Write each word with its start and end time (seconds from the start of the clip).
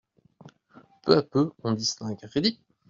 Peu 1.03 1.15
à 1.15 1.21
peu, 1.21 1.51
on 1.63 1.73
distingue:" 1.73 2.17
Ready!… 2.33 2.59